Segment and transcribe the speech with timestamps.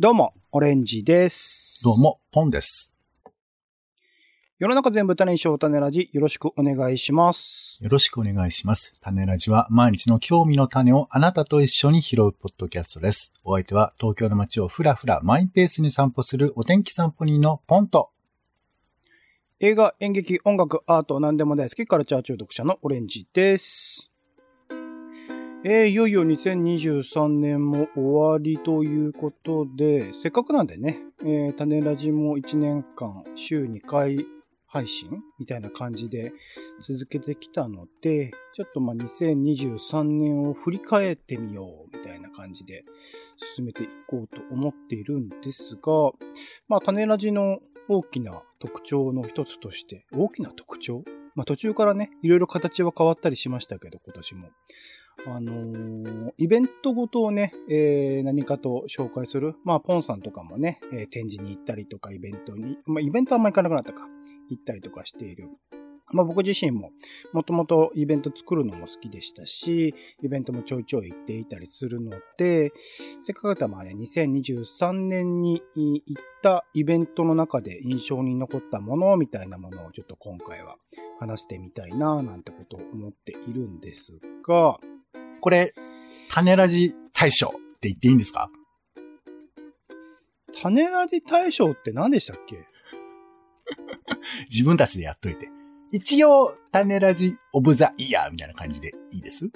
[0.00, 1.84] どうも、オレンジです。
[1.84, 1.98] どう。
[2.00, 2.92] も、ポンです。
[4.58, 7.78] 世の中全部種にしよう種ラジ、よろしくお願いします。
[7.80, 8.96] よろしくお願いします。
[9.00, 13.34] 種ラジは毎日の興味の種をあなたと一緒に拾うポッドキャストです。
[13.44, 18.10] お相手は東京の街をふらふらマイペースに散歩するお天気散歩人のポンと。
[19.60, 24.10] 映画、演劇、音楽、アート、何でも大好き、カルチャー中毒者のオレンジです。
[25.66, 34.26] えー、いよいよ2023年も終わりということで、せっかくなんでね、えー、種ラジも1年間週2回
[34.66, 36.34] 配信みたいな感じで
[36.82, 42.84] 続けてきたので、ちょっとまあ2023年を振り返ってみようみたいな感じで
[43.56, 46.10] 進めていこうと思っているんですが、
[46.68, 51.04] まあ種ラジの大きな特徴の一つとして、大きな特徴？
[51.34, 54.48] まあ途中からね、いろいろ形は変わったりしましたけど、今年も。
[55.26, 59.54] あのーイベントごとをね、えー何かと紹介する。
[59.64, 64.06] まあ、ポンさんとかもね、えー展示に行ったりとか、イベントに、まあ、イベントあんま行かなくなったか。
[64.50, 65.48] 行ったりとかしている。
[66.12, 66.92] まあ、僕自身も、
[67.32, 72.72] もともとイベント作るのも好きでしたし、イベントもちょいちょい行っていたりするので、
[73.22, 80.76] せっかくだったらまあね、2023年に行ったイベントの中で印象に残ったものみたいなものをちょっと今回は
[81.18, 84.78] 話してみたいな、なんてことを思っているんですが、
[85.44, 85.72] これ、
[86.30, 88.48] 種ラジ大賞って言っていいんですか？
[90.62, 92.64] 種ラジ大賞って何でしたっけ？
[94.50, 95.50] 自分たちでやっといて。
[95.92, 99.50] 一応、種ラジオブザイヤーみたいな感じでいいです？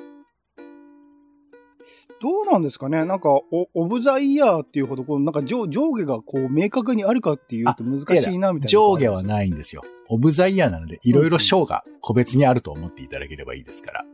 [2.21, 3.07] どうなんですかね？
[3.07, 8.69] なんか、おオブザイヤーっていうほど、こう、なんか上上下がこう、明確にあるかっていうと難しいな、みたいな。
[8.69, 9.83] 上下はないんですよ。
[10.11, 14.05] オブザイヤーなので、いろいろ賞が個別にあると思っていただければいいですから。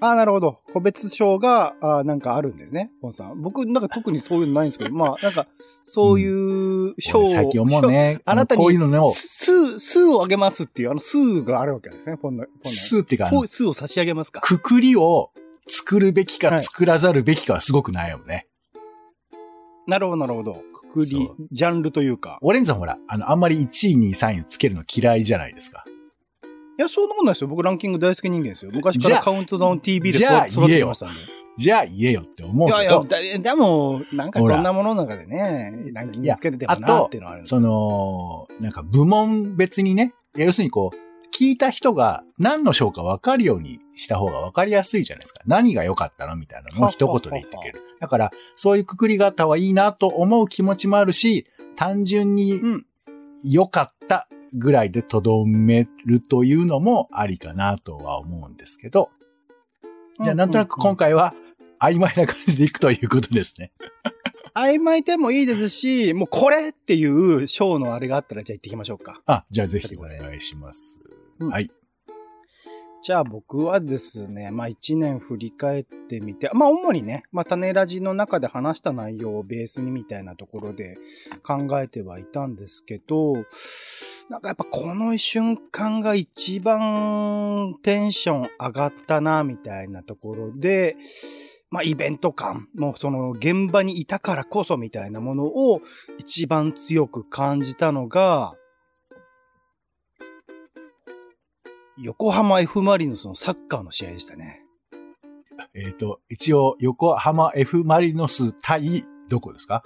[0.00, 0.60] ああ、なるほど。
[0.72, 3.40] 個別賞が、あーなんかあるんですね、ポンさん。
[3.40, 5.46] 僕、なんか特にそういうのないんですけど、まあ、なんか、
[5.84, 6.26] そうい
[6.90, 8.20] う賞を、俺最近思うね。
[8.26, 12.44] あなたにこういうのを、数、数をあげますっていう、あの数があるわけですね、ポンの。
[12.44, 14.42] ポンの数っていうか、数を差し上げますか？
[14.42, 15.30] くくりを
[15.66, 18.46] 作るべきはいか作らざるべきかはすごく悩むね。
[19.86, 20.62] なるほど、なるほど。
[20.74, 22.38] くくりジャンルというか。
[22.42, 25.84] オレンジさんほら、あの、あんまり1位、2位、3位つけるの嫌いじゃないですか。
[26.78, 27.48] いや、そんなことないですよ。
[27.48, 28.70] 僕ランキング大好き人間ですよ。
[28.72, 31.20] 昔からカウントダウン TV で育育ってきましたんで。
[31.56, 40.96] じゃあ言えよって思ういやいや、けど、だでも、なんかそんなものの中でね、ランキングつけててもいやなっていうのはあるんですその、なんか部門別にね、いや要するにこう、
[41.34, 45.40] 聞いた人が何の賞か分かるようにした方が分かりやすいじゃないですか。
[45.46, 47.82] 何が良かったのみたいなのを一言で言ってくれる。
[48.00, 52.86] だから、そういうくくり方はいいなと思う気持ちもあるし、単純にうん
[53.44, 59.10] 良かったぐらいでとどめるというのもありかなとは思うんですけど、
[60.20, 61.34] いや、なんとなく今回は
[61.78, 63.72] 曖昧な感じでいくということですね。
[64.54, 69.20] 曖昧でもいいですし、もうこれっていう賞のあれがあったらじゃあ行ってきましょうか。
[69.26, 71.00] あ、じゃあぜひお願いします。
[71.38, 71.70] うんはい。
[73.06, 80.98] じゃあ僕はですね、まあ一年振り返ってみて、まあ主にね、まあ種ラジの中で話した内容をベースにみたいなところで
[81.44, 83.34] 考えてはいたんですけど、
[84.28, 90.96] なんかやっぱこの瞬間が一番テンション上がったな、みたいなところで、
[91.70, 95.80] まあイベント感、もうその現場にいたからこそみたいなものを
[96.18, 98.56] 一番強く感じたのが、
[101.98, 104.62] 横浜 F・ マリノスのサッカーの試合でしたね。
[105.74, 109.82] えっ、と、一応、横浜 F・ マリノス対、どこですか？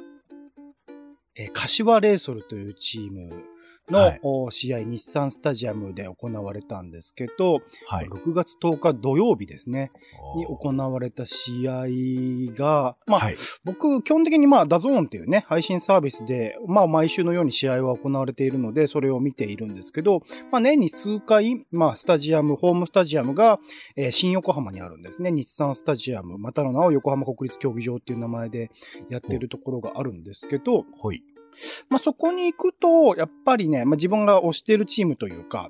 [1.36, 3.44] えー柏レイソルというチーム
[3.90, 8.06] の、はいお試合、日産スタジアムで行われたんですけど、はい。
[8.06, 9.90] 6月10日土曜日ですね、
[10.36, 11.86] に行われた試合
[12.54, 13.36] が、まあ、はい。
[13.64, 23.58] 僕、基本的にまあ、 DAZN っていうね、配信サービスで、まあ、毎週のように試合は行われているので、それを見ているんですけど、まあ、年に数回、まあ、スタジアム、ホームスタジアムが、
[23.96, 25.30] えー新横浜にあるんですね。
[25.30, 28.70] 日産スタジアム、またの名を横浜国立競技場っていう名前で
[29.08, 31.22] やってるところがあるんですけど、ほい。
[31.88, 35.68] まあ、そこに行くと、やっぱりね、まあ、自分が推しているチームというか、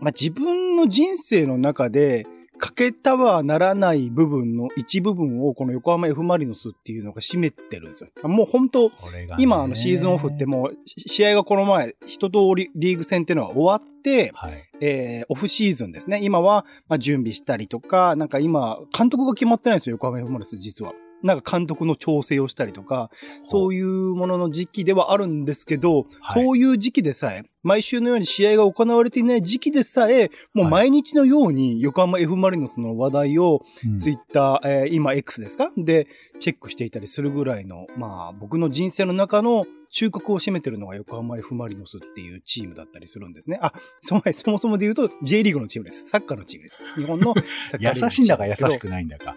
[0.00, 2.26] まあ、自分の人生の中で、
[2.62, 8.10] 欠けたはならない部分の一部分をこの横浜 F・ マリノスっていうのが占めてるんですよ。
[8.28, 8.92] もう本当、
[9.38, 14.52] 今あのシーズンオフってもうし試合がこの前一通りリーグ戦っていうのが終わって、はい。
[14.80, 16.20] えー、オフシーズンですね。
[16.22, 20.92] 今は、まあ、準備したりとか、なんか今、監督が決まってないんですよ、横浜 F・ マリノス実は。
[21.22, 23.10] なんか監督の調整をしたりとか、
[23.44, 35.70] そういうものの時期ではあるんですけど、はいそういう時期でさえ、毎週のように試合が行われていない時期でさえ、もう毎日のように横浜 F・ マリノスの話題をうんツイッター、えー今 X ですか？
[35.76, 36.08] で、
[36.40, 43.58] チェックしていたりするぐらいの、まあ、僕の人生の中の収穫を占めてるのが横浜 F・ マリノスっていうチームだったりするんですね。
[43.62, 46.08] あ、そもそもそもで言うと J リーグのチームです。
[46.08, 46.82] サッカーのチームです。
[46.96, 48.08] 日本のサッカーリーグのチームですけど。
[48.08, 49.36] 優しいんだか優しくないんだか。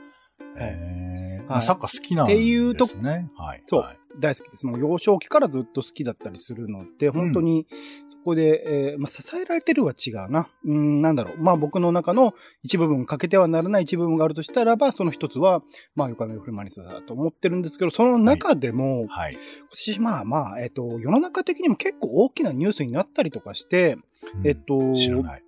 [0.55, 2.41] はいへーはいまあサッカー好きなんですね。
[2.41, 2.85] っていうと
[3.35, 3.63] はい。
[3.67, 4.65] そうはい大好きです。
[4.65, 7.67] もう幼少期からずっと好きだったりするので、本当に
[8.07, 10.49] そこで、えーまあ、支えられてるは違うな。
[10.65, 11.37] うん、なんだろう。
[11.41, 15.61] まあ僕の中の一部分、欠けてはならない一部分があるとしたらば、その一つは、
[15.95, 19.33] まあ横浜フルマニスだと思ってるんですけど、その中でも、はい。
[19.33, 23.97] 今年まあまあ、えっ、と、世の中的にも結構大きなニュースになったりとかして、
[24.35, 25.44] うんえっと、知らない。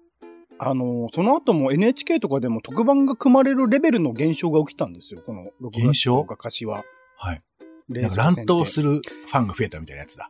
[0.60, 5.22] あの、その後も NHK とかでも特番が組まれるレベルの現象が起きたんですよ。
[5.26, 6.84] この6月現象？10日柏。
[7.18, 7.44] はい。
[7.90, 8.96] レなんか乱闘する。
[8.96, 10.30] るファンが増えたみたいなやつだ。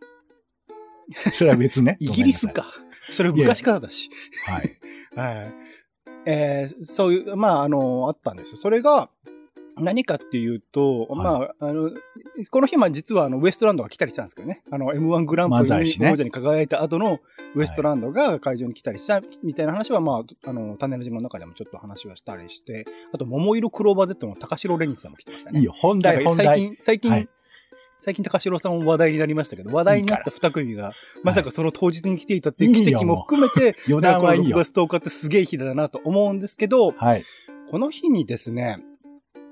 [1.31, 1.97] それは別ね。
[2.01, 2.65] イギリスか。
[3.09, 4.09] それ昔からだし。
[4.45, 4.69] はい。
[5.15, 5.53] はい。
[6.25, 8.57] えーそういう、まあ、あの、あったんですよ。
[8.57, 9.09] それが、
[9.79, 11.91] 何かっていうと、はいまあ、あの、
[12.49, 14.63] この日、まあ実はあの、ウエストランドが来たりしたんですけどね。
[14.71, 17.19] あの、M1 グランプリに王者に輝いた後の
[17.55, 25.59] ウエストランドが会場に来たりした、みたいな話は、まあ、あの、種ラジの中でもちょっと話はしたりして、あと、桃色クローバー Z の高城レニスさんも来てましたね。
[25.59, 26.45] いいよ、本題、本題。
[26.45, 27.29] 最近、最近、はい
[27.99, 34.57] 最近高城さんも話題になりましたけど、話題になった二組が、まさかその当日に来ていたっていう奇跡も含めて、余なんかこの6談はいいよ。
[34.57, 37.23] 月10日ってすげえ日だなと思うんですけど、はい。
[37.69, 38.77] この日にですね、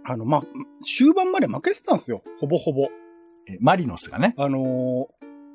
[0.08, 0.44] あの、まあ、
[0.84, 2.22] 終盤まで負けてたんですよ。
[2.40, 2.88] ほぼほぼ。
[3.48, 4.34] えマリノスがね。
[4.38, 5.08] あのー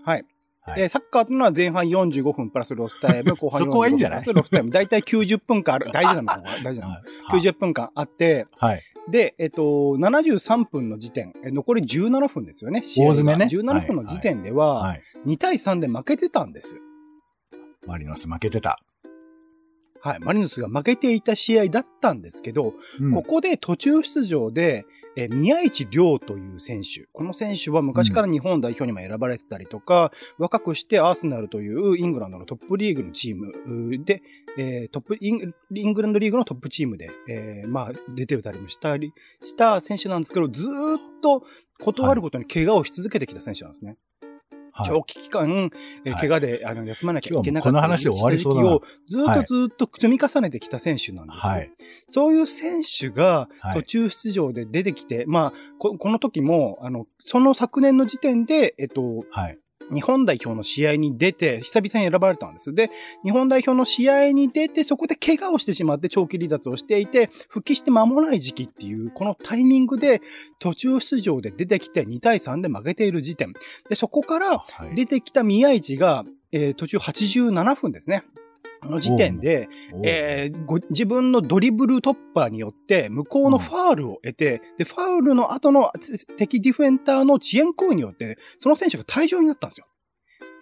[0.05, 0.25] はい。
[0.63, 4.21] はいえーサッカーというのは前半45分プラスロスタイム、 後半45そこはいいんじゃない？
[4.21, 4.71] 分プラスロスタイム。
[4.71, 5.91] だいたい90分間ある。
[5.93, 6.93] 大事なのここは大事なの。
[6.95, 8.83] はい90分間あって、はい。
[9.09, 15.01] で、えっと、73分の時点、え残り17分ですよね、試合が大詰めね17分の時点では、はい。
[15.27, 16.77] 2対3で負けてたんです。
[17.87, 18.79] マリノス負けてた。
[20.03, 20.21] はい。
[20.21, 24.87] マリノスが負けていた試合だったんですけど、うんここで途中出場で、
[25.17, 27.07] えー宮市亮という選手。
[27.13, 34.23] この選手は昔から日本代表にも選ばれてたりとか、若くしてアーセナルというイングランドのトップリーグのチームで、
[34.57, 39.13] えートップイン、イングランドリーグのトップチームで、えーまあ、出てたりもしたり、
[39.43, 41.43] した選手なんですけど、ずーっと
[41.81, 43.91] 断ることに怪我をし続けてきた選手なんですね。
[43.91, 44.10] はい
[44.85, 45.71] 長期期間、
[46.05, 51.53] え怪我で、あの休まなきゃいけなかったこの話で終わりそうをずーっとずーっと積み重ねてきた選手なんですよ。
[51.53, 51.71] はい。
[52.09, 59.59] そういう選手がはい途中出場で出てきて、まあこ、この時も、あの、その昨年の時点で、えっと、はい。
[59.93, 62.75] 日本代表の試合に出て、久々に選ばれたんです。
[62.75, 62.91] で、
[63.25, 70.21] 日本代表の試合に出て、そこで怪我をしてしまって長期離脱をしていて、復帰して間もない時期っていう、このタイミングで
[70.59, 73.53] 途中出場で出てきて2対3で負けている時点。
[73.89, 78.25] で、そこからはい出てきた宮市が、えー途中87分ですね。
[78.83, 79.69] の時点で、
[80.05, 89.87] えーご自分のドリブル突破によって、向こうのファールを得て、で、ファールの後のつ敵ディフェンターの遅延行為によって、その選手が退場になったんですよ。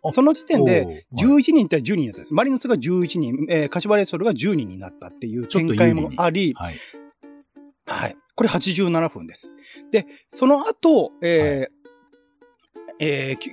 [0.05, 2.35] あその時点で、おーはい11人対10人になったんです。
[2.35, 6.75] マリノスが11人、えー、柏レイソルが10人になったっていう展開もあり、はい。
[7.87, 8.17] はい。
[8.35, 9.55] これ87分です。
[9.91, 11.79] で、その後、えー
[13.01, 13.53] えーき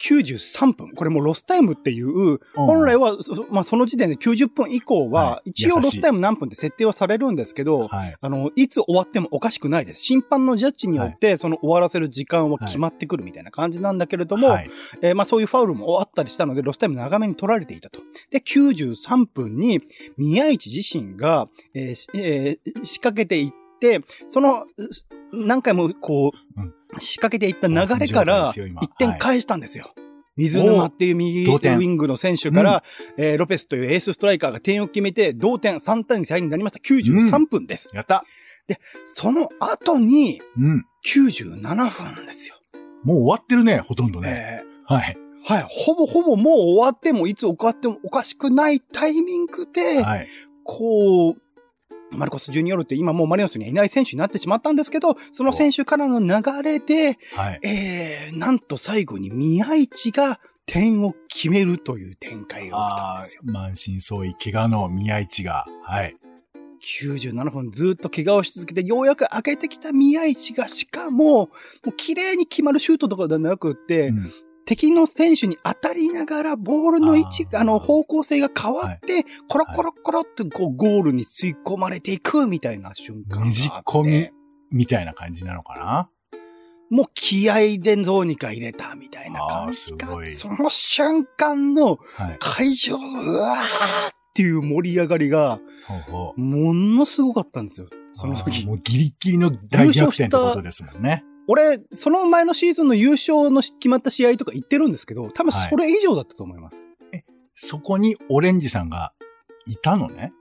[0.00, 0.92] 93分。
[0.92, 8.16] これもうロスタイムっていう、本来は、そまあ、その時点で90分以降は、はい一応ロスタイム何分って設定はされるんですけど、はい。
[8.20, 10.02] あの、いつ終わってもおかしくないです。
[10.02, 14.70] 審判のジャッジによって、その終わらせる時間は決まってくるみたいな感じなんだけれども、はい。
[15.02, 18.00] えーまあそういうファウルもあったりしたので、ロスタイム長めに取られていたと。
[18.30, 19.80] で、93分に
[20.16, 23.59] 宮市自身が、えーしえー仕掛けていって、
[24.28, 29.94] その、す何回もこう、うん仕掛けていった流れから、そう1点返したんですよ。
[30.36, 32.82] 水沼っていう右ウィングの選手から、
[33.16, 36.80] えーロペスというエースストライカーが点を決めて、同点3対2になりました。
[36.80, 37.94] 93分です。
[37.94, 38.24] やった。
[39.06, 40.84] その後に、うん。
[41.04, 42.56] 97分ですよ。
[43.04, 44.62] もう終わってるね、ほとんどね。
[44.62, 45.16] えはい。
[45.46, 45.66] ーはい。
[45.68, 50.26] ほぼほぼもう終わっても、いつ終わってもおかしくないタイミングで、はい。
[50.64, 51.36] こう、
[52.10, 57.60] マルコス・ジュニオールって今もうマリノスにはいない選手になってしまったんですけど、その選手からの流れで、はい。
[57.62, 63.42] えー、なんと最後に宮市が点を決めるという展開が起きたんあですよ。
[63.48, 65.66] あ、満身創痍、怪我の宮市が。
[65.82, 66.16] はい。
[66.82, 71.48] 97分ずっと怪我をし続けて、ようやく開けてきた宮市が、しかも、も
[71.86, 74.30] う綺麗に決まるシュートとかではなくって、うん
[74.70, 83.46] 敵の選手に当たりながら、ボールの位置、あの、方向性が変わって、コロコロコロってこう、ゴールに吸い込まれていくみたいな瞬間。
[83.46, 84.30] ねじ込み
[84.70, 86.08] みたいな感じなのかな？
[86.88, 90.06] もう気合でどうにか入れたみたいな感じか。
[90.36, 92.36] その瞬間のはい。
[92.38, 95.58] 会場のうわーっていう盛り上がりが、
[96.36, 97.88] ものすごかったんですよ。
[98.12, 98.64] その時。
[98.66, 101.24] もうギリギリの大逆転ってことですもんね。
[101.52, 106.86] 俺、その前のシーズンの優勝の決まった試合とか行ってるんですけど、多分はいそれ以上だったと思います。
[107.56, 109.12] そこにオレンジさんが
[109.66, 110.32] いたのね？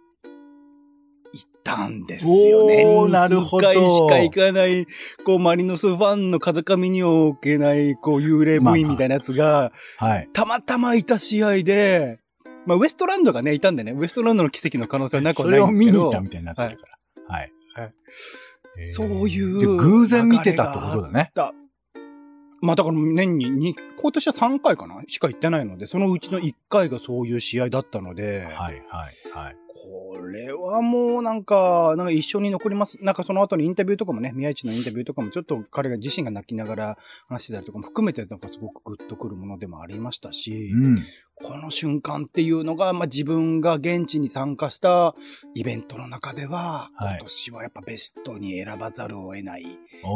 [1.33, 2.83] 行ったんですよね。
[3.11, 4.85] なるほど2回しか行かない、
[5.25, 10.29] こう、マリノスファンの風上にを受けない、こう、幽霊部員みたいなやつが、はい。
[10.31, 12.19] たまたまいた試合で、
[12.67, 15.97] まあ、ウエストランドがね、いたんでね、ウエストランドの奇跡の可能性はなくはそれをないんですけど。
[15.97, 17.35] 見に行ったみたいになってるから。
[17.35, 17.41] はい。
[17.41, 17.91] はいへー
[18.81, 21.31] そういう偶然見てたってことだね。
[22.61, 25.01] まあだから年にに、今年は3回かな？
[25.07, 29.55] しか行ってないので、そのうちの1回がそういう試合だったので、はい、はい、はい。
[29.71, 33.03] これはもうなんか、なんか一緒に残ります。
[33.03, 36.97] なんかその後にインタビューとかもね、宮市のインタビューとかもちょっと彼が自身が泣きながら
[37.27, 40.97] 話してたりとかも含めてなんかすごくグッとくるものでもありましたし、うん。
[41.41, 45.15] この瞬間っていうのが、まあ自分が現地に参加した
[45.55, 49.63] イベントの中では、はい今年はやっぱベストに選ばざるを得ない。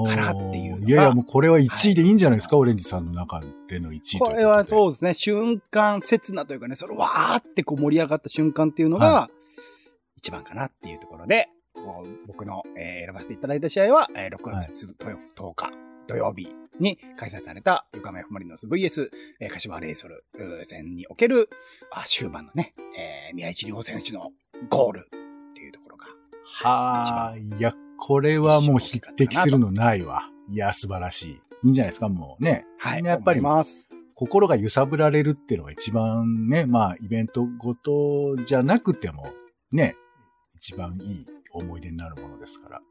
[0.08, 9.30] かなっていうのがいやいや、もうこれは1位でいいんじゃないですか、オレンジさんの中での1位というこれはそうですね、瞬間、刹那というかね、それわーってこう盛り上がった瞬間っていうのが、は
[10.24, 11.50] 一番かなっていうところで、
[12.28, 15.70] 僕の、えー選ばせていただいた試合は、えー6月10日
[16.08, 16.48] 土曜日
[16.80, 19.10] に開催された横浜 F・ マリノス VS、
[19.42, 21.50] えー柏レイソルうー戦における、
[21.92, 24.32] あ終盤のね、えー宮市亮選手の
[24.70, 26.06] ゴールっていうところが、
[26.46, 30.30] はあ、いや、これはもう匹敵するのないわ。
[30.50, 31.32] いや、素晴らしい。
[31.66, 32.66] いいんじゃないですか、もうね。
[32.78, 33.92] はい、みんなやっぱり思います。
[34.16, 39.28] 心が揺さぶられるっていうのが一番ね、まあ、イベントごとじゃなくても、
[39.74, 39.98] ね、
[40.64, 42.82] 一番いい思い出になるものですから、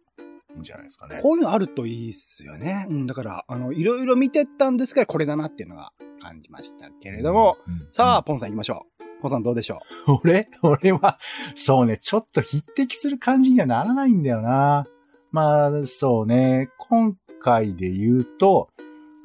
[0.55, 1.21] いいんじゃないですかね。
[1.23, 2.87] こういうのあるといいっすよね。
[2.91, 9.23] うん、だから、あの、いろいろ見てったんですけど、これだなっていうのが感じましたけれども、うん、さあ、うんポンさん行きましょう。
[9.23, 9.81] ポンさんどうでしょ
[10.23, 11.19] 俺俺は、
[11.55, 14.87] そうね、ちょっと匹敵する感じにはならないんだよな。
[15.31, 18.69] まあ、そうね、今回で言うと、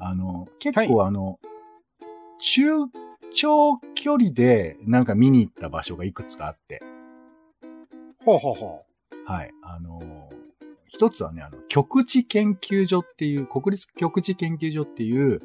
[0.00, 1.38] あの、結構あの、
[2.40, 2.62] 中
[3.34, 6.80] 長距離でなんか見に行った場所がいくつかあって、
[8.36, 8.68] うほうほう
[9.24, 9.50] ほはい。
[9.62, 10.38] あのー
[10.90, 15.42] 一つはね、あの、極地研究所っていう、国立極地研究所っていう、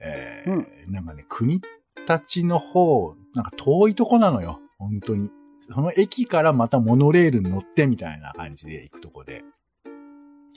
[0.00, 1.60] えーなんかね、国
[2.06, 4.60] 立の方、なんか遠いとこなのよ。
[4.78, 5.30] 本当に。
[5.60, 9.44] その駅からまたモノレールに乗ってみたいな感じで行くとこで、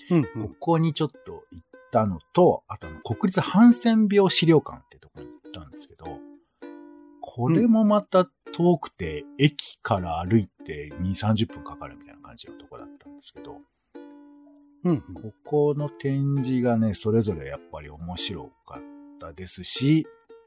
[0.09, 0.15] う。
[0.15, 0.55] うん、うこん。
[0.59, 6.05] こにちょっと行ったのと、あとあの国立ハンセン病資料館ってとこに行ったんですけど、
[7.21, 13.61] これもまた遠くて、駅から歩いて2、30分かかるみたいな感じのとこだったんですけど、
[14.83, 18.81] うん、ここの展示がね、それぞれやっぱり面白かっ
[19.19, 20.05] たですし、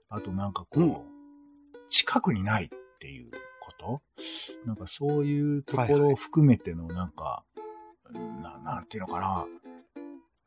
[0.09, 0.93] あとなんかこう、うん
[1.91, 3.31] 近くにないっていう
[3.63, 4.03] こと？
[4.67, 7.45] なんかそういうところを含めてのなんか、
[8.13, 9.47] ななんていうのかな？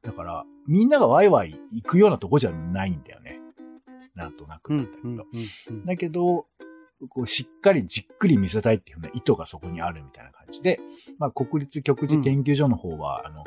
[0.03, 3.39] だから、みんながワイワイ行くようなとこじゃないんだよね。
[4.13, 5.85] なんとなくうんだけど。。
[5.85, 6.45] だけど、
[7.09, 10.79] こうしっかりじっくり見せたいっていうふうな意図がそこにあるみたいな感じで、
[11.17, 13.43] まあ、国立極地研究所の方は、あの、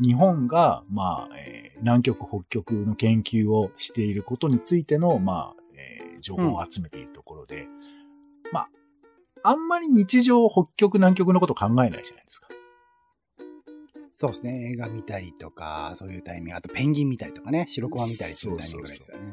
[0.00, 7.66] 日本が、まあ、えー南極、北極の研究をしていることについての、まあ、えー情報を集めているところで、
[8.52, 8.68] まあ、
[9.42, 12.48] あんまり日常、北極、南極のこと考えないじゃないですか。
[14.10, 14.70] そうですね。
[14.70, 16.56] 映画見たりとか、そういうタイミング。
[16.56, 17.66] あとペンギン見たりとかね。
[17.66, 19.24] 白クマ見たりするタイミングですよね。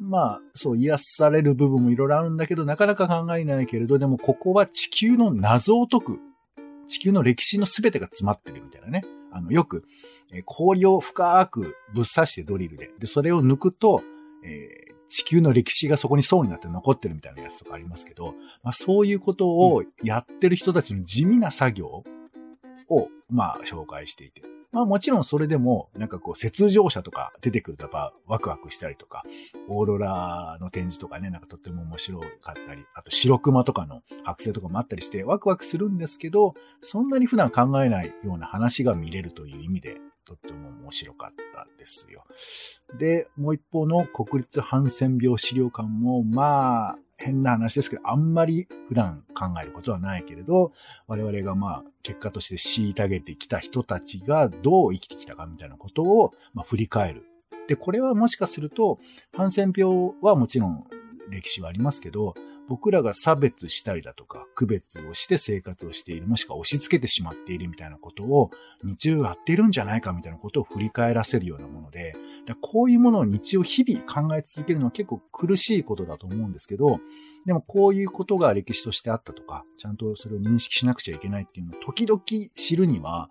[0.00, 6.20] まあ、そう、癒される部分もいろいろあるんだけど、なかなか考えないけれど、でもここは地球の謎を解く、
[6.86, 9.04] 地球の歴史の全てが詰まってるみたいなね。
[9.32, 9.84] あの、よく、
[10.32, 12.90] えー氷を深くぶっ刺してドリルで。
[12.98, 14.02] で、それを抜くと、
[14.44, 22.02] えー地球の歴史がそこに層になって残ってるみたいなやつとかありますけど、まあそういうことをやってる人たちの地味な作業
[22.88, 24.42] を、まあ紹介していて。
[24.74, 29.22] まあもちろんそれでも、なんかこう、雪上車とか出てくるとやっぱワクワクしたりとか、
[29.68, 42.24] オーロラの展示とかね、なんかとっても面白かったり、あと白熊とかの剥製とかもあったりしてワクワクするんですけど、そんなに普段考えないような話が見れるという意味で、とっても面白かったですよ。
[42.98, 50.72] で、もう一方の国立ハンセン病資料館も、まあ、変な話ですけど、あんまり普段考えることはないけれど、
[51.06, 57.24] 我々がまあ、結果として虐げてきた人たちがどう生きてきたかみたいなことを、まあ、振り返る。
[57.66, 58.98] で、これはもしかすると、
[59.34, 60.84] ハンセン病はもちろん
[61.30, 62.34] 歴史はありますけど、
[62.68, 68.50] 僕らが差別したりだとか、区別をして生活をしている、もしくは押し付けてしまっているみたいなことを
[68.82, 72.14] 日常やっているんじゃないかみたいなことを振り返らせるようなもので、
[72.60, 77.00] こういうものを日常日々考え続けるのは結構苦しいことだと思うんですけど、
[77.46, 82.22] でもこういうことが歴史としてあったとか、ちゃんとそれを認識しなくちゃいけないっていうのを時々
[82.54, 83.30] 知るには、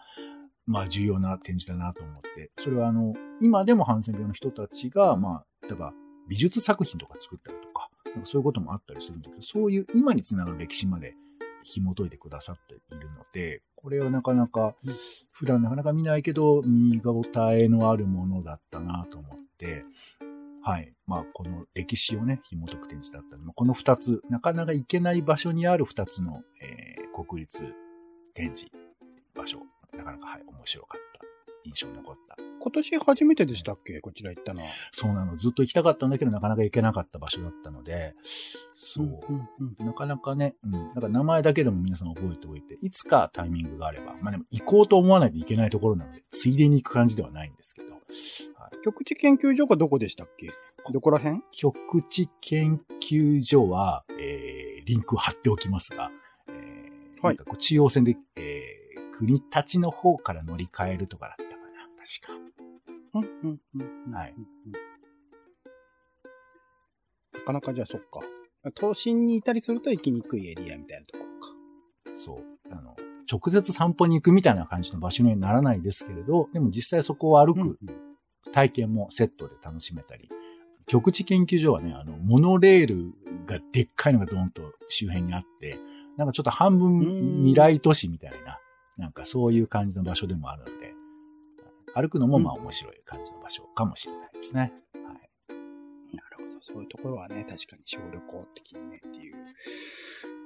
[0.65, 5.93] まあ重要な展示だなと思って、それはあの、今でもハンセン病の人たちが、まあ、例えば
[6.27, 11.15] 美術作品とか作ったりとか、なんかそういうこともあったりするんだけど、そういう今につながる歴史まで
[11.63, 14.75] 紐解いてくださっているので、これはなかなか、
[15.32, 19.86] 普段なかなか見ないけど、見応えのあるものだったなと思って、
[20.62, 20.93] はい。
[21.08, 27.65] まあ、この歴史をね、紐解く展示だったので、この二つ、なかなか行けない場所にある二つの、えー、国立
[28.34, 28.72] 展示
[29.36, 29.60] 場所、
[29.98, 31.33] なかなか、はい、面白かった
[31.65, 32.38] 印象に残った。
[32.60, 34.00] 今年初めてでしたっけ？
[34.00, 34.70] こちら行ったのは。
[34.91, 35.36] そうなの。
[35.36, 38.15] ずっと行きたかったんだけど、なかなか行けなかった場所だったので、
[38.74, 39.05] そう。
[39.05, 40.72] うんうんうん、なかなかね、うん。
[40.72, 47.93] なんか名前だけでも皆さん覚えておいて、いつかタイミングがあれば、まあでも行こうと思わないといけないところなので、ついでに行く感じではないんですけど。
[47.93, 48.01] はい、
[48.84, 50.50] 極地研究所がどこでしたっけ？
[50.89, 51.41] どこら辺？
[51.51, 56.12] 極地研究所は、えー、リンクを貼っておきますが、
[56.48, 57.36] えー、はい。
[57.36, 61.53] なんかこう中央線で、えー、国立の方から乗り換えるとかだった
[62.04, 62.34] 確か。
[63.14, 64.14] うんうんうん。
[64.14, 64.36] はい。
[67.34, 68.20] なかなかじゃあそっか。
[68.76, 72.14] 都心にいたりすると行きにくいエリアみたいなところか。
[72.14, 72.44] そう。
[72.72, 72.96] あの、
[73.32, 77.80] 直接散歩に行くみたいな感じの場所にはならないですけれど、でも実際そこを歩く
[78.52, 80.30] 体験もセットで楽しめたり、
[80.86, 83.14] 極地研究所はね、あの、モノレール
[83.46, 85.78] がでっかいのがドーンと周辺にあって、
[86.18, 87.00] なんかちょっと半分
[87.40, 88.60] 未来都市みたいな、
[88.98, 90.83] なんかそういう感じの場所でもあるので、
[91.96, 94.74] 歩くのもまあ面白い感じの場所かもしれないですね。
[94.94, 96.16] はい。
[96.16, 96.62] なるほど。
[96.62, 99.36] そういうところはね、確かに小旅行的にねっていう。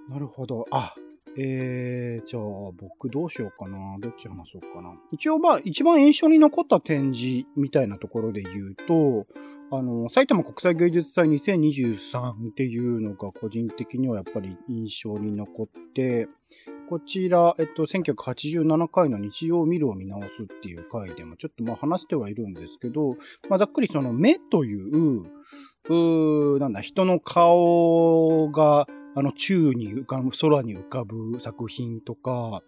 [0.09, 0.65] なるほど。
[0.71, 0.95] あ、
[1.39, 2.43] えー、じゃあ
[2.75, 3.77] 僕どうしようかな。
[3.99, 4.95] どっち話そうかな。
[5.11, 9.27] 一応まあ一番印象に残った展示みたいなところで言うと、
[9.69, 16.27] あの、埼玉国際芸術祭2023っていうのが個人的にはやっぱり印象に残って、
[16.89, 23.17] こちら、えっと、1987回の日曜見るを見直すっていう回でもちょっとまあ話してはいるんですけど、
[23.49, 25.25] まあざっくりその目という、
[25.89, 32.61] うなんだ、人の顔が、あの、宙に浮かぶ、空に浮かぶ作品とか、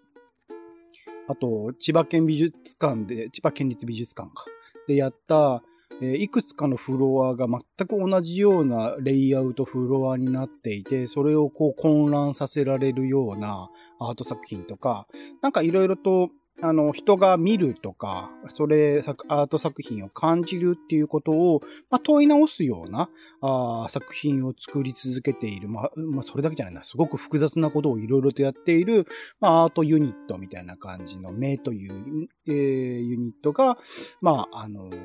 [1.27, 4.45] あと、千葉県美術館で、千葉県立美術館か。
[4.87, 5.63] でやった、
[6.01, 15.07] え、いくつかのフロアが全く同じようなレイアウトフロアになっていて、それをこう混乱させられるようなアート作品とか、
[15.41, 16.29] なんかいろいろと
[16.61, 23.09] あの、人が見るとか、それ、アート作品を感じるっていうことを、まあ、問い直すような、
[23.41, 25.69] あ作品を作り続けている。
[25.69, 26.83] まあ、まあ、それだけじゃないな。
[26.83, 29.05] すごく複雑なことをいろいろとやっている、
[29.39, 33.77] まあ、アートユニットみたいな感じの、名という、えー、ユニットが、
[34.21, 34.95] まあ、あのー、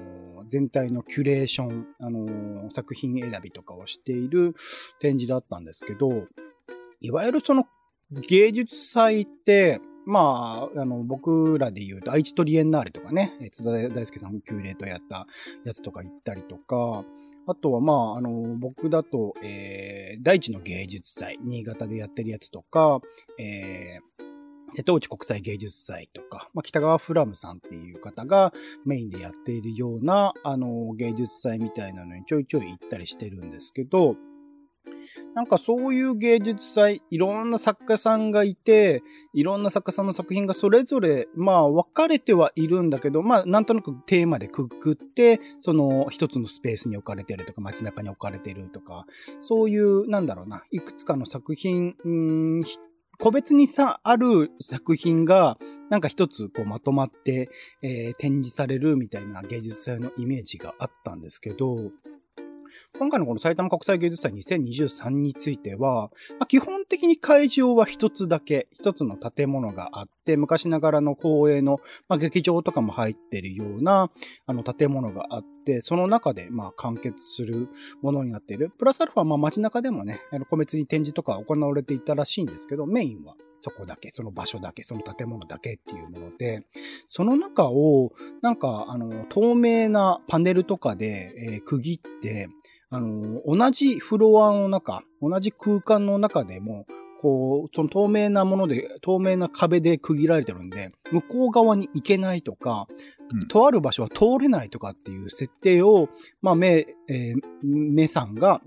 [0.48, 4.54] 全体のキュレーション、あのー、作品選びとかをしている
[4.98, 6.26] 展示だったんですけど、
[7.00, 7.64] いわゆるその
[8.10, 15.26] 芸術祭って、まあ、あの、僕らで言うと、愛知トリエンナーレとかね、津田大介さんキューレートやった
[15.64, 17.04] やつとか行ったりとか、
[17.46, 23.00] あとは、まあ、あの、僕だと、えー、大地の芸術祭、新潟でやってるやつとか、
[23.38, 24.24] えー、
[24.72, 28.52] 瀬戸内国際芸術祭とか、まあ、北川フラムさんっていう方が
[28.84, 34.16] メインでやっているような、あの、芸術祭みたいなのにちょいちょい行ったりしてるんですけど、
[35.34, 49.06] なんかそういう芸術祭、いろんな作家さんがいて、いろんな作家さんの作品がそれぞれ、まあ分かれてはいるんだけど、まあなんとなくテーマでくくって、その一つのスペースに置かれてるとか、街中に置かれてるとか、
[49.40, 51.96] そういう、なんだろうな、いくつかの作品、
[53.18, 55.58] 個別にさ、ある作品が、
[55.90, 57.48] なんか一つこうまとまって、
[57.82, 61.90] えー、展示されるみたいな芸術祭のイメージがあったんですけど、
[62.98, 74.10] 今回のこの埼玉国際芸術祭2023については、まあ、基本的に会場は一つだけ、一つの建物があって、昔ながらの公営の、まあ、劇場とかも入ってるような、
[74.46, 77.68] あの、建物があって、その中で、まあ、完結する
[78.02, 78.70] ものになっている。
[78.78, 83.34] プラスアルファ、まあ、街中でもね、あの、個別に展示とか行われていたらしいんですけど、メインは
[83.64, 86.66] そこだけ、その場所だけ、その建物だけっていうもので、
[87.08, 92.48] その中を、なんか、あの、透明なパネルとかで、えー、区切って、
[92.90, 96.84] あの、同じフロアの中、同じ空間の中でも、
[97.22, 102.86] こう、その透明なもので、透明な壁で区切られてるんで、向こう側に行けないとか、
[103.32, 106.10] うん、とある場所は通れないとかっていう設定を、
[106.42, 108.60] まあ、目、えー、目さんが、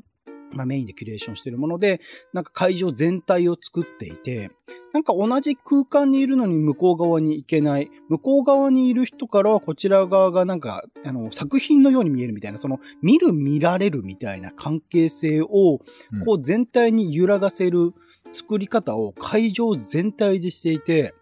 [0.54, 2.02] まあ、メインでキュレーションしてるもので、
[2.34, 4.52] なんか会場全体を作っていて、
[4.94, 7.90] なんか同じ空間にいるのに向こう側に行けない。
[8.10, 15.80] 向こう側にいる人からはこちら側がなんか、あの、作品のように見えるみたいな、その、見る見られるみたいな関係性を、
[16.26, 17.94] こう全体に揺らがせる
[18.32, 21.14] 作り方を会場全体でしていて、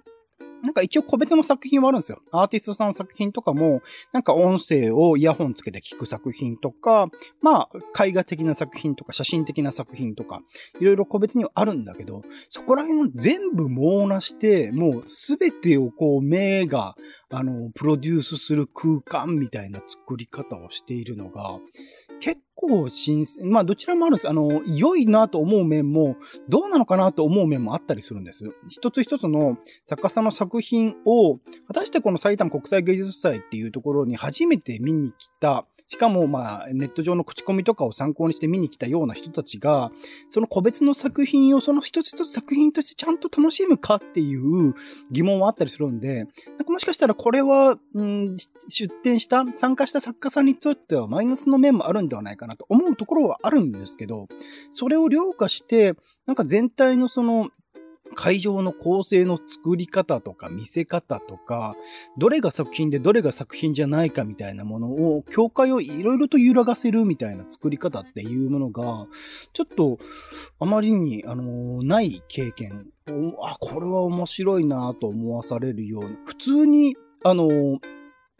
[0.65, 2.21] なんか一応個別の作品はあるんですよ。
[2.31, 7.07] アーティストさんの作品とかも、なんか音声をイヤホンつけて聞く作品とか、
[7.41, 10.41] まあ、絵画的な作品とか、写真的な作品とか、
[10.79, 16.95] いろいろ個別にはあるんだけど、そこら辺を全部網なして、もうすべてをこう、目が、
[17.29, 21.59] あの、プロデュースする空間みたいな作り方をしているのが、
[22.19, 24.29] 結構新鮮、まあどちらもあるんです。
[24.29, 26.17] あの、良いなと思う面も、
[26.49, 28.51] どうなのかなと思う面もあったりするんです。
[28.69, 39.91] 一つ一つの作家さんの作品を、果たしてこの埼玉国際芸術祭っていうところに初めて見に来たしかも、まあ、ネット上の口コミとかを参考にして見に来たような人たちが、
[40.29, 44.73] その個別の作品をその一つ一つ作品としてちゃんと楽しむかっていう
[45.11, 46.27] 疑問はあったりするんで、なん
[46.65, 48.35] かもしかしたらこれは、うん、
[48.67, 54.27] 出展した、参加した作家さんにとってはマイナスの面もあるんではないかなと思うところはあるんですけど、
[54.71, 55.93] それを凌駕して、
[56.25, 57.49] なんか全体のその、
[58.15, 61.75] 会場の構成の作り方とか見せ方とか、
[62.17, 69.07] どれが作品でどれが作品じゃないかみたいなものを、境界をいろいろと揺らがせるみたいな作り方っていうものが、
[69.53, 69.99] ちょっと
[70.59, 72.87] あまりに、あのない経験。
[73.43, 76.09] あ、これは面白いなと思わされるような。
[76.25, 77.79] 普通に、あの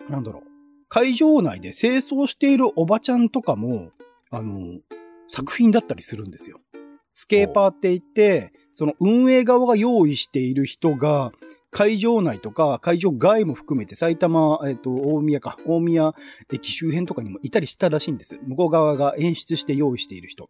[0.10, 0.44] なんだろう。
[0.88, 3.90] 会場内で清掃しているおばちゃんとかも、
[4.32, 4.80] あの
[5.28, 6.62] 作品だったりするんですよ。
[7.12, 11.32] スケーパーって言って、その運営側が用意している人が、
[11.72, 16.14] 会場内とか、会場外も含めて埼玉、えっ、ー、と、大宮か、大宮
[16.52, 18.38] 駅周辺とかにもいたりしたらしいんです。
[18.44, 20.48] 向こう側が演出して用意している人。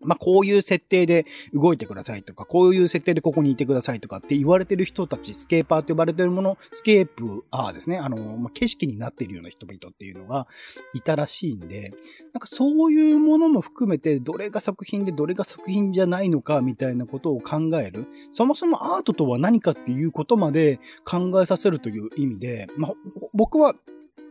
[0.00, 7.98] まあ、こういう設定で動いてくださいとか、こういう設定でここにいてくださいとかって言われてる人たち、スケーパーと呼ばれてるもの、スケープアーですね。
[7.98, 10.46] あの、まあ、景色になっているような人々っていうのが
[10.94, 11.92] いたらしいんで、
[12.32, 18.06] なんかそういうものも含めて、どれが作品でどれが作品じゃないのかみたいなことを考える。
[18.32, 22.92] そもそもアートとは何かっていうことまで考えさせるという意味で、まあ、
[23.32, 23.74] 僕は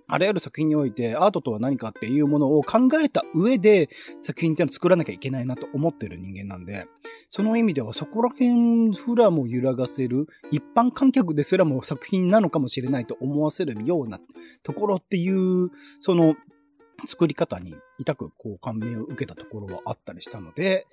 [0.10, 3.90] あらゆる作品においてアートとは何かっていうものを考えた上で
[4.22, 6.88] 作品っていうのを作らなきゃいけないなと思ってる人間なんで、
[7.30, 14.20] その意味ではそこら辺すらも揺らがせる、一般観客ですらも作品なのかもしれないと思わせるような
[14.64, 16.36] ところっていう、その
[17.06, 20.86] 作り方に痛くこう感銘を受けたところはあったりしたので、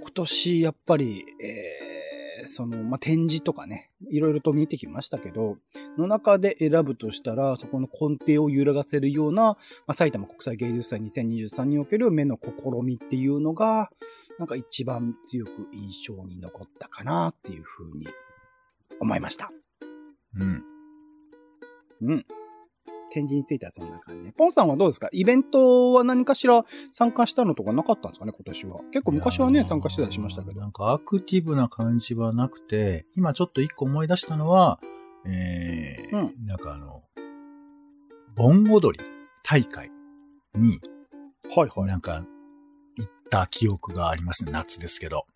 [0.00, 2.13] 今年やっぱり、えー
[2.46, 5.56] その、まあ、展示とかね、いろいろと見てきましたけど、
[5.98, 9.56] の中で選ぶとしたら、そこの根底を揺らがせるような、ま
[9.88, 12.50] あ、埼玉国際芸術祭2023における目の試
[12.82, 13.90] みっていうのが、
[14.38, 18.06] なんか一番強く印象に残ったかなっていうふうに
[19.00, 19.50] 思いました。
[20.36, 20.62] うん。
[22.02, 22.26] うん。
[23.14, 24.32] 展示についてはそんな感じで。
[24.32, 25.08] ポンさんはどうですか？
[25.12, 28.32] イベントは何かしら参加したのとかなかったんですかね？
[28.32, 28.80] 今年は。
[28.90, 30.60] 結構昔はね、参加してたりしましたけど。
[30.60, 34.80] なんかアクティブな感じはなくて、今ちょっと一個思い出したのは、
[35.24, 37.04] えー、うん、なんかあの、
[38.34, 39.04] 盆踊り
[39.44, 39.90] 大会
[40.56, 40.80] に、
[41.54, 41.86] はいはい。
[41.86, 42.24] なんか、
[42.96, 44.50] 行った記憶がありますね。
[44.50, 45.26] 夏ですけど。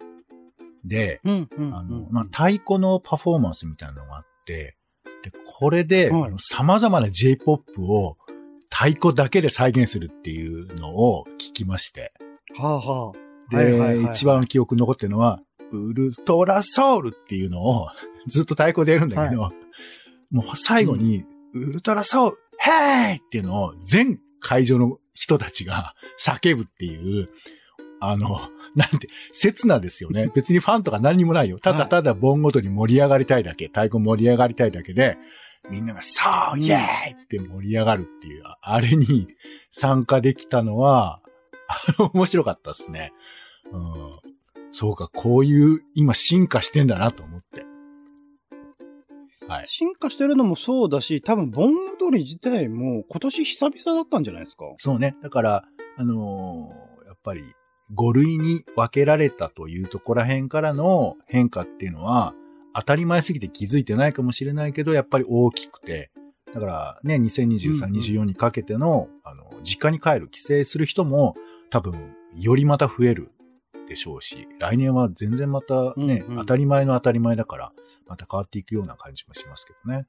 [0.85, 4.78] で、うんうん、あの、まあ、太鼓のパフォーマンスみたいなのがあって、
[5.23, 8.17] で、これで、はい、様々な J-POP を
[8.71, 12.13] 太鼓だけで再現するっていうのを聞きまして。
[12.57, 13.29] はあはあ。
[13.51, 15.41] で、はいはいはいはい、一番記憶残ってるのは、
[15.73, 17.89] ウルトラソウルっていうのを
[18.29, 19.53] ずっと太鼓でやるんだけど、は
[20.33, 27.29] い、もう最後に、ウルトラソウル、ヘーイっていうのを全会場の人たちが叫ぶっていう、
[28.01, 30.31] あの、 なんて、刹那ですよね。
[30.35, 31.59] 別にファンとか何にもないよ。
[31.59, 35.17] ただただ盆ごとに盛り上がりたいだけ、太鼓盛り上がりたいだけで、
[35.71, 36.23] みんなが、そ
[36.55, 36.79] うイェーイ
[37.13, 39.29] って盛り上がるっていう、あれに
[39.71, 41.21] 参加できたのは、
[42.15, 43.13] 面白かったですね。
[43.73, 44.19] うん。
[44.71, 47.65] そうか、こういう、今進化してんだなと思って。
[49.47, 49.65] はい。
[49.67, 54.67] 進化してるのもそうだし、多分、盆踊り自体も今年久々だったんじゃないですか？
[54.79, 55.17] そうね。
[55.23, 55.65] だから、
[55.97, 57.43] あのー、やっぱり、
[57.95, 62.35] 5類に分けられたというところら辺からの変化っていうのは、
[62.75, 66.11] 当たり前すぎて気づいてないかもしれないけど、やっぱり大きくて、
[66.55, 71.35] だからね、2023、うんうん、24にかけての、あの、実家に帰る、帰省する人も
[71.71, 73.33] 多分、よりまた増える
[73.89, 77.73] でしょうし、来年は全然またね、うんうん、当たり前の当たり前だから、
[78.07, 80.07] また変わっていくような感じもしますけどね。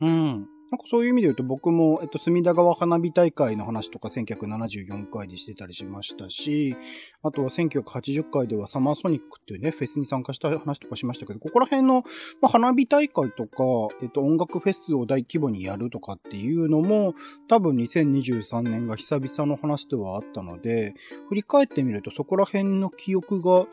[0.00, 0.46] うん。
[0.70, 6.76] なんかそういう意味で言うと僕も、えっと、隅田川花火大会の話とか1974回でしてたりしましたし、
[7.22, 12.02] あとは1980回ではサマーソニックっていうね、フェスに参加した話とかしましたけど、ここら辺の、
[12.40, 13.62] まあ、花火大会とか、
[14.02, 17.14] えっと、音楽フェスを大規模にやるとかっていうのも、
[17.48, 20.94] 多分2023年が久々の話ではあったので、
[21.28, 23.66] 振り返ってみるとそこら辺の記憶が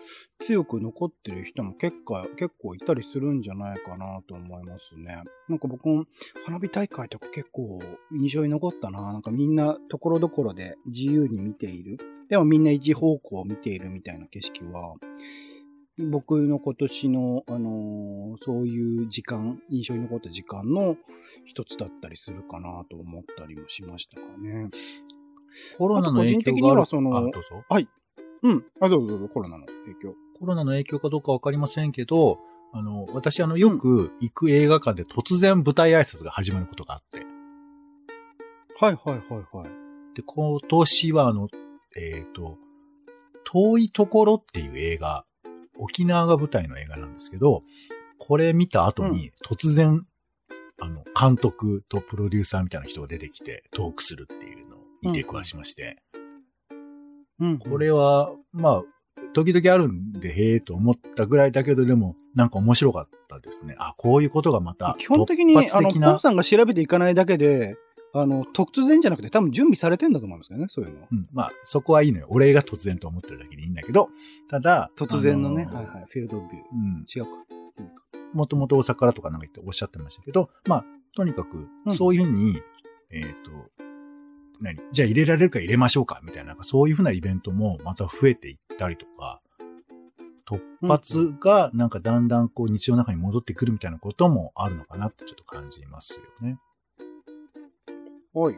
[0.43, 5.23] 強く残ってる人も結構、結構いたりするんじゃないかなと思いますね。
[5.47, 6.05] なんか僕も
[6.45, 7.79] 花火大会とか結構
[8.11, 9.13] 印象に残ったな。
[9.13, 11.97] なんかみんなところどころで自由に見ている。
[12.29, 14.95] でもみんな一方向を見ているみたいな景色は、
[16.09, 20.95] 僕の今年の、あのーそういう時間、印象に残った時間の
[21.45, 24.69] 一つだったりするかなと思ったりもしましたかね。
[25.77, 27.41] コロナの影響個人的にはそのあ、どうぞ。
[28.43, 28.65] うん。
[28.79, 30.15] あ、どうぞどうぞ、コロナの影響。
[30.39, 32.39] コロナの影響かどうかわかりませんけど、
[32.73, 37.25] あの、私あの、よく行く映画館で突然舞台挨拶が始まることがあって。
[38.79, 40.15] はいはいはいはい。
[40.15, 41.49] で、今年はあの、
[41.97, 42.57] えっ、と、
[43.43, 45.25] 遠いところっていう映画、
[45.77, 47.61] 沖縄が舞台の映画なんですけど、
[48.17, 50.05] これ見た後に突然、
[50.79, 56.01] あの、監督とプロデューサーみたいな人が出てきてトークするっていうのを見て詳しまして、
[57.39, 57.59] うん。
[57.59, 58.83] これは、まあ、
[59.33, 63.75] 時々あるんで、へえと思ったぐらいだけど、でも、なんか面白かったですね。
[63.77, 67.75] あ、こういうことがまた、基本的に、突あの、ポンさんが調べていかないだけで、
[68.13, 71.07] あの、突然じゃなくて多分準備されてんだと思いますけどね、そういうのは。
[71.11, 72.27] うん、まあ、そこはいいのよ。
[72.29, 74.09] 俺が突然と思ってるだけでいいんだけど、
[74.49, 76.53] ただ、突然のね、あはいはい、フィールドビュー。
[76.73, 77.05] うん。
[77.07, 77.29] 違うか。
[78.33, 82.61] もともと大阪からとかなんか言っておっしゃってましたけど、まあ、とにかくう、んそういうふうに、
[83.11, 83.51] えっ、と、
[84.61, 84.79] 何？
[84.91, 86.21] じゃあ入れられるか入れましょうか？
[86.23, 89.41] みたいな、なんかそういうふうなイベントもまた増えていったりとか、
[90.51, 96.57] 突発がなんかだんだんこう日常の中に戻ってくるみたいなこともあるのかなってちょっと感じますよね。
[98.33, 98.55] はい。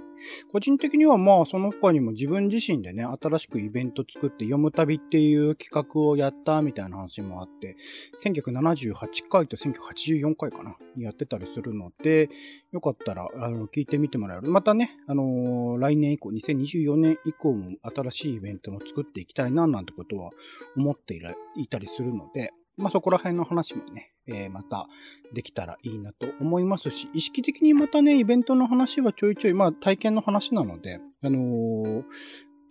[0.51, 7.75] 個人的にはまあ、その他にも自分自身でね、新しくイベント作って読む旅っていう企画をやったみたいな話もあって、
[8.23, 8.95] 1978
[9.29, 12.29] 回と1984回かな、やってたりするので、
[12.71, 14.51] よかったら、あの、聞いてみてもらえる。
[14.51, 20.29] またね、あのー来年以降、2024年以降も新しいイベントも作っていきたいな、なんてことは
[20.77, 24.88] 思っていらいたりするので、まあそこら辺の話もね、えーまた
[25.33, 32.03] できたらいいなと思いますし、意識的にまたね、イベントの話はちょいちょい、まあ体験の話なので、あのー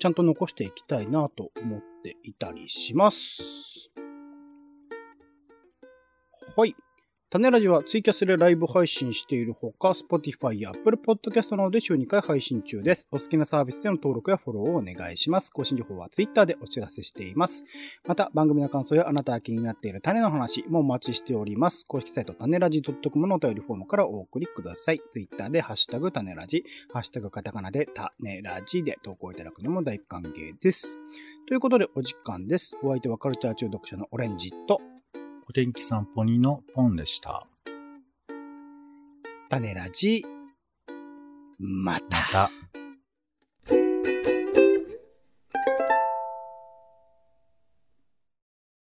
[0.02, 3.92] ちゃんと残していきたいなと思っていたりします。
[6.56, 6.74] はい。
[7.32, 13.08] 種ラジはツイキャスでライブ配信しているほか、Spotify や Apple Podcast などで週2回配信中です。
[13.10, 15.50] お好きなサービスでの登録やフォローをお願いします。
[15.50, 17.64] 更新情報は Twitter でお知らせしています。
[18.06, 21.86] また、番組の感想やあなたが気になっている種の話もお待ちしております。
[21.86, 25.00] 公式サイト種ラジ .com のお便りフォームからお送りください。
[25.10, 30.98] Twitter でハッシュタグ種ラジ、ハッシュタグカタカナで種ラジで投稿いただくのも大歓迎です。
[31.48, 32.76] ということでお時間です。
[32.82, 34.82] お相手はカルチャー中毒者のオレンジと
[35.48, 37.46] お天気散歩にのポンでした。
[39.50, 40.24] 種ラジ、
[41.58, 42.16] また。
[42.16, 42.50] また。